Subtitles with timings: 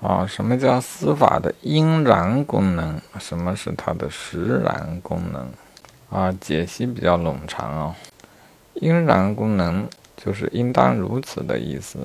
[0.00, 3.00] 啊，什么叫司法的应然功能？
[3.18, 5.48] 什么是它的实然功能？
[6.10, 7.94] 啊，解析比较冗长啊。
[8.74, 9.86] 应然功能
[10.16, 11.98] 就是应当如此的意思，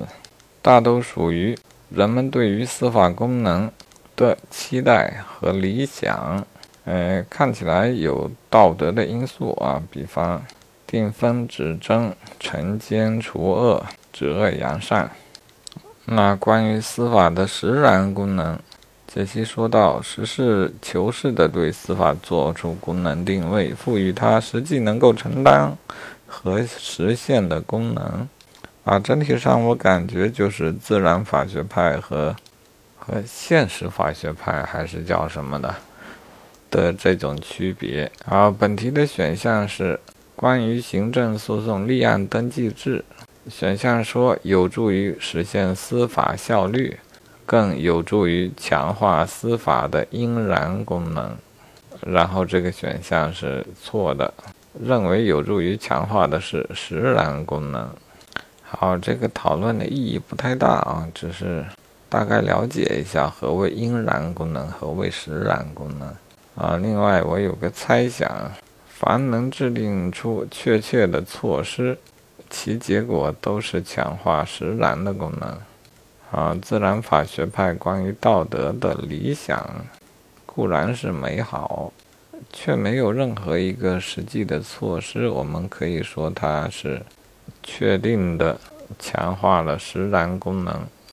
[0.60, 1.56] 大都属于
[1.88, 3.70] 人们对于司法功能
[4.14, 6.44] 的期待和理想。
[6.84, 10.40] 呃，看起来有道德的因素啊，比方
[10.86, 15.10] 定分指正、惩奸除恶、止恶扬善。
[16.08, 18.56] 那关于司法的实然功能，
[19.08, 25.76] 解析说到，实事求是地对司法做出功能定位，赋予它实际能够承担
[26.26, 28.28] 和实现的功能。
[28.84, 32.36] 啊，整体上我感觉就是自然法学派和
[32.96, 35.74] 和现实法学派还是叫什么的。
[36.70, 38.10] 的这种区别。
[38.26, 39.98] 啊，本题的选项是
[40.36, 43.04] 关于行政诉讼立案登记制。
[43.48, 46.98] 选项说有助于实现司法效率，
[47.44, 51.36] 更有助于强化司法的应然功能。
[52.04, 54.32] 然后这个选项是错的，
[54.82, 57.88] 认为有助于强化的是实然功能。
[58.62, 61.64] 好，这个讨论的意义不太大啊，只是
[62.08, 66.08] 大概了解一下何谓应然功能，何谓实然功能。
[66.56, 68.28] 啊，另外我有个猜想，
[68.88, 71.96] 凡能制定出确切的措施，
[72.48, 75.58] 其结果都是强化实然的功能。
[76.32, 79.64] 啊，自然法学派关于道德的理想
[80.44, 81.92] 固然是美好，
[82.52, 87.00] 却没有任何一个实际的措施，我们可以说它是
[87.62, 88.58] 确定的
[88.98, 90.86] 强化了实然功能。